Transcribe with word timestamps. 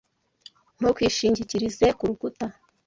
Ntukishingikirize 0.77 1.85
kurukuta. 1.99 2.45